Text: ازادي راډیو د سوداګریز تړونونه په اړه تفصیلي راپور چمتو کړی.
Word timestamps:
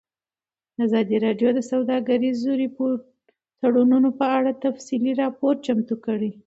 ازادي 0.85 1.17
راډیو 1.25 1.49
د 1.55 1.59
سوداګریز 1.71 2.37
تړونونه 3.61 4.09
په 4.19 4.25
اړه 4.37 4.51
تفصیلي 4.65 5.11
راپور 5.23 5.53
چمتو 5.65 5.95
کړی. 6.05 6.31